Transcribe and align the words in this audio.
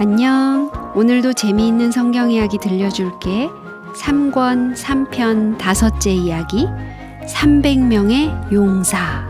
안녕. 0.00 0.70
오늘도 0.94 1.32
재미있는 1.32 1.90
성경 1.90 2.30
이야기 2.30 2.56
들려줄게. 2.58 3.48
3권 3.96 4.76
3편 4.76 5.58
다섯째 5.58 6.12
이야기 6.12 6.66
300명의 7.26 8.52
용사. 8.52 9.26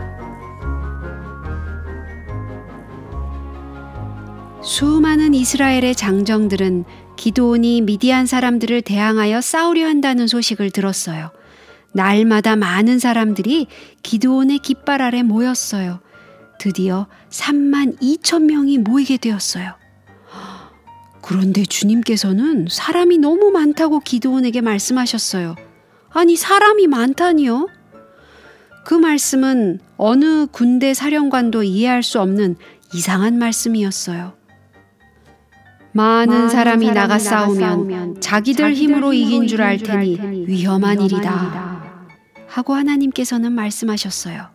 수많은 4.61 5.33
이스라엘의 5.33 5.95
장정들은 5.95 6.85
기도온이 7.15 7.81
미디안 7.81 8.27
사람들을 8.27 8.83
대항하여 8.83 9.41
싸우려 9.41 9.87
한다는 9.87 10.27
소식을 10.27 10.69
들었어요. 10.69 11.31
날마다 11.93 12.55
많은 12.55 12.99
사람들이 12.99 13.65
기도온의 14.03 14.59
깃발 14.59 15.01
아래 15.01 15.23
모였어요. 15.23 15.99
드디어 16.59 17.07
3만 17.31 17.99
2천 17.99 18.43
명이 18.43 18.77
모이게 18.77 19.17
되었어요. 19.17 19.79
그런데 21.29 21.63
주님께서는 21.63 22.65
사람이 22.71 23.19
너무 23.19 23.51
많다고 23.51 23.99
기도원에게 23.99 24.61
말씀하셨어요. 24.61 25.55
아니, 26.09 26.35
사람이 26.35 26.87
많다니요? 26.87 27.67
그 28.83 28.95
말씀은 28.95 29.79
어느 29.95 30.47
군대 30.47 30.95
사령관도 30.95 31.61
이해할 31.61 32.01
수 32.01 32.19
없는 32.19 32.55
이상한 32.95 33.37
말씀이었어요. 33.37 34.33
많은 35.91 36.49
사람이 36.49 36.89
나가 36.93 37.19
싸우면 37.19 38.21
자기들 38.21 38.73
힘으로 38.73 39.13
이긴 39.13 39.45
줄 39.45 39.61
알 39.61 39.77
테니 39.77 40.45
위험한 40.47 40.99
일이다. 40.99 41.83
하고 42.47 42.73
하나님께서는 42.73 43.51
말씀하셨어요. 43.51 44.47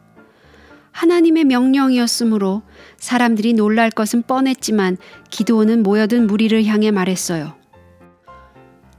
하나님의 0.95 1.45
명령이었으므로 1.45 2.63
사람들이 2.99 3.53
놀랄 3.53 3.91
것은 3.91 4.23
뻔했지만 4.23 4.97
기도원은 5.29 5.83
모여든 5.83 6.29
무리를 6.29 6.65
향해 6.67 6.93
말했어요. 6.93 7.55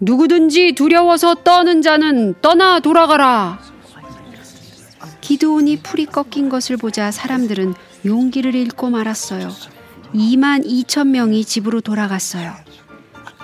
누구든지 0.01 0.73
두려워서 0.73 1.35
떠는 1.35 1.81
자는 1.81 2.35
떠나 2.41 2.81
돌아가라. 2.81 3.59
기도원이 5.21 5.77
풀이 5.77 6.05
꺾인 6.05 6.49
것을 6.49 6.75
보자 6.75 7.11
사람들은 7.11 7.73
용기를 8.05 8.53
잃고 8.55 8.89
말았어요. 8.89 9.49
2만 10.13 10.65
2천 10.65 11.07
명이 11.07 11.45
집으로 11.45 11.79
돌아갔어요. 11.79 12.53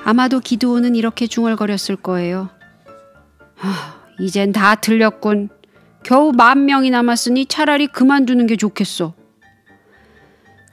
아마도 0.04 0.42
기도원은 0.42 0.96
이렇게 0.96 1.26
중얼거렸을 1.26 1.96
거예요. 1.96 2.50
하, 3.56 3.70
이젠 4.20 4.52
다 4.52 4.76
틀렸군. 4.76 5.50
겨우 6.04 6.32
만 6.32 6.66
명이 6.66 6.90
남았으니 6.90 7.46
차라리 7.46 7.88
그만두는 7.88 8.48
게 8.48 8.56
좋겠어. 8.56 9.14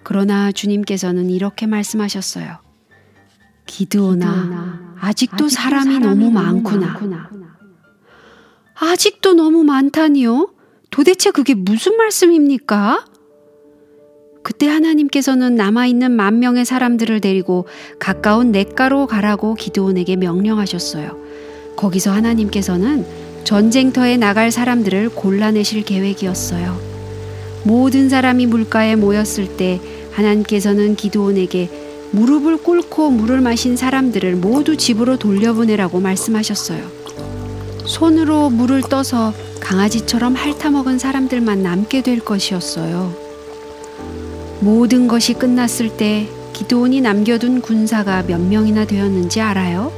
그러나 0.03 0.53
주님께서는 0.53 1.31
이렇게 1.31 1.67
말씀하셨어요. 1.67 2.59
기도나 3.67 4.97
아직도, 4.99 5.07
아직도 5.07 5.49
사람이, 5.49 5.95
사람이, 5.95 6.01
너무 6.01 6.31
많구나. 6.31 6.87
많구나. 6.87 7.31
아직도 8.75 9.35
너무 9.35 9.65
많다니요? 9.65 10.51
도대체 10.91 11.31
그게 11.31 11.55
무슨 11.55 11.97
말씀입니까? 11.97 13.05
그때 14.43 14.67
하나님께서는 14.69 15.57
남아있는 15.57 16.13
만 16.13 16.39
명의 16.39 16.65
사람들을 16.65 17.21
데리고 17.21 17.67
가까운 17.99 18.51
냇가로 18.51 19.07
가라고 19.07 19.55
기도원에게 19.55 20.17
명령하셨어요. 20.17 21.19
거기서 21.77 22.13
하나님께서는 22.13 23.28
전쟁터에 23.45 24.17
나갈 24.17 24.51
사람들을 24.51 25.11
골라내실 25.11 25.85
계획이었어요. 25.85 26.79
모든 27.65 28.09
사람이 28.09 28.47
물가에 28.47 28.97
모였을 28.97 29.57
때 29.57 29.81
하나님께서는 30.13 30.97
기도원에게 30.97 31.69
무릎을 32.11 32.59
꿇고 32.59 33.11
물을 33.11 33.41
마신 33.41 33.77
사람들을 33.77 34.37
모두 34.37 34.77
집으로 34.77 35.19
돌려보내라고 35.19 36.01
말씀하셨어요. 36.01 36.81
손으로 37.85 38.51
물을 38.51 38.83
떠서 38.83 39.33
강아지처럼 39.61 40.35
핥아먹은 40.35 40.99
사람들만 40.99 41.63
남게 41.63 42.03
될 42.03 42.21
것이었어요. 42.21 43.15
모든 44.61 45.09
것이 45.09 45.35
끝났을 45.35 45.97
때 45.97 46.29
기도원이 46.53 47.01
남겨둔 47.01 47.61
군사가 47.61 48.23
몇 48.23 48.41
명이나 48.41 48.85
되었는지 48.85 49.41
알아요? 49.41 49.93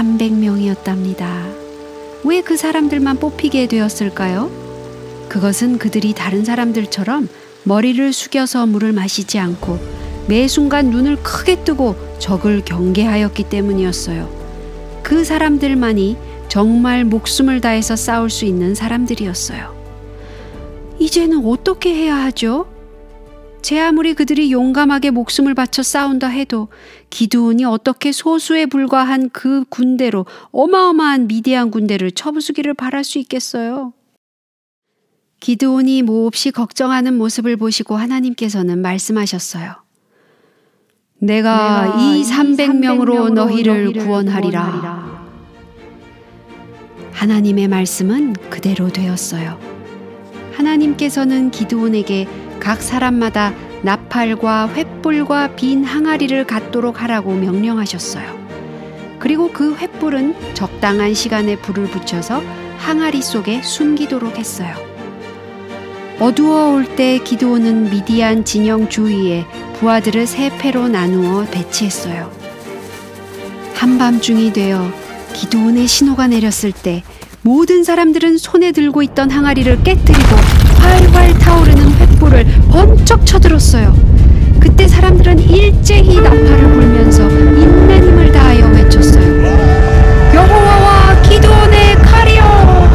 300명이었답니다. 0.00 1.52
왜 2.24 2.42
그 2.42 2.56
사람들만 2.56 3.18
뽑히게 3.18 3.66
되었을까요? 3.66 4.50
그것은 5.28 5.78
그들이 5.78 6.12
다른 6.14 6.44
사람들처럼 6.44 7.28
머리를 7.64 8.12
숙여서 8.12 8.66
물을 8.66 8.92
마시지 8.92 9.38
않고 9.38 9.78
매 10.26 10.48
순간 10.48 10.90
눈을 10.90 11.22
크게 11.22 11.64
뜨고 11.64 11.96
적을 12.18 12.62
경계하였기 12.64 13.44
때문이었어요. 13.44 15.00
그 15.02 15.24
사람들만이 15.24 16.16
정말 16.48 17.04
목숨을 17.04 17.60
다해서 17.60 17.96
싸울 17.96 18.28
수 18.30 18.44
있는 18.44 18.74
사람들이었어요. 18.74 19.78
이제는 20.98 21.44
어떻게 21.46 21.94
해야 21.94 22.16
하죠? 22.24 22.66
제 23.62 23.78
아무리 23.78 24.14
그들이 24.14 24.52
용감하게 24.52 25.10
목숨을 25.10 25.54
바쳐 25.54 25.82
싸운다 25.82 26.28
해도 26.28 26.68
기드온이 27.10 27.64
어떻게 27.64 28.12
소수에 28.12 28.66
불과한 28.66 29.30
그 29.30 29.64
군대로 29.68 30.26
어마어마한 30.52 31.28
미디안 31.28 31.70
군대를 31.70 32.12
쳐부수기를 32.12 32.74
바랄 32.74 33.04
수 33.04 33.18
있겠어요? 33.18 33.92
기드온이 35.40 36.02
몹시 36.02 36.50
걱정하는 36.50 37.16
모습을 37.16 37.56
보시고 37.56 37.96
하나님께서는 37.96 38.80
말씀하셨어요. 38.80 39.74
내가, 41.18 41.84
내가 41.84 42.00
이 42.00 42.22
300명으로 42.22 43.30
너희를, 43.32 43.84
너희를 43.84 44.04
구원하리라. 44.04 44.70
구원하리라. 44.70 45.20
하나님의 47.12 47.68
말씀은 47.68 48.32
그대로 48.48 48.88
되었어요. 48.88 49.58
하나님께서는 50.54 51.50
기드온에게 51.50 52.26
각 52.60 52.82
사람마다 52.82 53.52
나팔과 53.82 54.70
횃불과 54.74 55.56
빈 55.56 55.84
항아리를 55.84 56.44
갖도록 56.44 57.02
하라고 57.02 57.34
명령하셨어요. 57.34 58.38
그리고 59.18 59.50
그 59.50 59.74
횃불은 59.76 60.54
적당한 60.54 61.14
시간에 61.14 61.56
불을 61.56 61.86
붙여서 61.86 62.42
항아리 62.78 63.22
속에 63.22 63.62
숨기도록 63.62 64.38
했어요. 64.38 64.74
어두워 66.18 66.74
올 66.74 66.84
때 66.96 67.18
기도오는 67.18 67.90
미디안 67.90 68.44
진영 68.44 68.88
주위에 68.88 69.46
부하들을 69.78 70.26
세 70.26 70.50
패로 70.58 70.88
나누어 70.88 71.44
배치했어요. 71.46 72.30
한밤중이 73.74 74.52
되어 74.52 74.90
기도원의 75.32 75.86
신호가 75.86 76.26
내렸을 76.26 76.72
때 76.72 77.02
모든 77.42 77.84
사람들은 77.84 78.36
손에 78.36 78.72
들고 78.72 79.02
있던 79.02 79.30
항아리를 79.30 79.82
깨뜨리고 79.82 80.36
활활 80.78 81.38
타오르는 81.38 81.84
횃 81.84 82.09
불을 82.20 82.46
번쩍 82.70 83.26
쳐들었어요. 83.26 83.92
그때 84.60 84.86
사람들은 84.86 85.40
일제히 85.40 86.20
나팔을 86.20 86.72
불면서 86.72 87.28
인내 87.28 87.96
힘을 87.96 88.30
다하여 88.30 88.66
외쳤어요. 88.68 89.40
여호와와 90.34 91.22
기도원의 91.22 91.94
칼이여! 91.96 92.90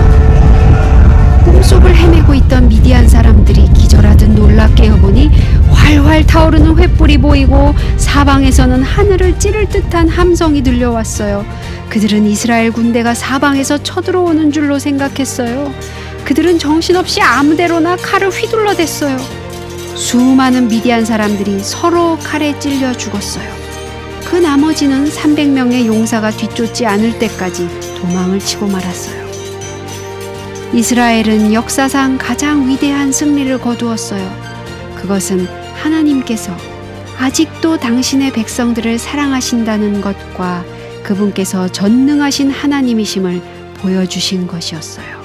꿈속을 1.44 1.96
헤매고 1.96 2.34
있던 2.36 2.70
미디안 2.70 3.08
사람들이 3.10 3.68
기절하듯 3.74 4.30
놀라 4.30 4.70
깨어보니 4.76 5.32
활활 5.72 6.26
타오르는 6.26 6.76
횃불이 6.76 7.22
보이고 7.22 7.74
사방에서는 7.98 8.84
하늘을 8.84 9.38
찌를 9.40 9.68
듯한 9.68 10.08
함성이 10.08 10.62
들려왔어요. 10.64 11.46
그들은 11.90 12.26
이스라엘 12.26 12.72
군대가 12.72 13.14
사방에서 13.14 13.80
쳐들어오는 13.80 14.52
줄로 14.52 14.80
생각했어요. 14.80 15.72
그들은 16.26 16.58
정신없이 16.58 17.22
아무데로나 17.22 17.98
칼을 17.98 18.30
휘둘러댔어요. 18.30 19.18
수많은 19.96 20.68
미디안 20.68 21.06
사람들이 21.06 21.60
서로 21.60 22.18
칼에 22.18 22.58
찔려 22.60 22.94
죽었어요. 22.94 23.48
그 24.26 24.36
나머지는 24.36 25.08
300명의 25.10 25.86
용사가 25.86 26.32
뒤쫓지 26.32 26.86
않을 26.86 27.20
때까지 27.20 27.70
도망을 28.02 28.40
치고 28.40 28.68
말았어요. 28.68 29.24
이스라엘은 30.74 31.54
역사상 31.54 32.18
가장 32.18 32.68
위대한 32.68 33.12
승리를 33.12 33.62
거두었어요. 33.62 34.30
그것은 34.96 35.48
하나님께서 35.76 36.52
아직도 37.18 37.78
당신의 37.78 38.34
백성들을 38.34 38.98
사랑하신다는 38.98 40.02
것과 40.02 40.66
그분께서 41.04 41.72
전능하신 41.72 42.50
하나님이심을 42.50 43.42
보여주신 43.78 44.48
것이었어요. 44.48 45.25